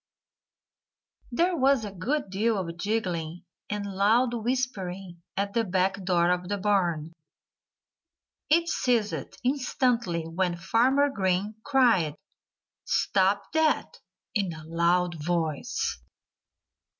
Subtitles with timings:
[1.31, 6.49] There was a good deal of giggling and loud whispering at the back door of
[6.49, 7.13] the barn.
[8.49, 12.15] It ceased instantly when Farmer Green cried
[12.83, 13.99] "Stop that!"
[14.33, 15.99] in a loud voice.